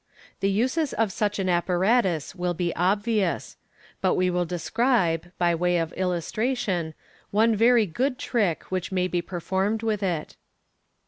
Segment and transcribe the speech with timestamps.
[0.39, 3.55] The uses of such an apparatus will be obvious;
[4.01, 6.95] but we will describe, by way of illustration,
[7.29, 10.37] one very good trick which may be performed with it.